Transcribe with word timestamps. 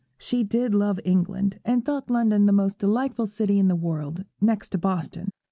She 0.17 0.43
did 0.43 0.73
love 0.73 0.99
England, 1.05 1.59
and 1.63 1.85
thought 1.85 2.09
London 2.09 2.47
the 2.47 2.51
most 2.51 2.79
delightful 2.79 3.27
city 3.27 3.59
in 3.59 3.67
the 3.67 3.75
world, 3.75 4.25
next 4.41 4.69
to 4.69 4.79
Boston. 4.79 5.29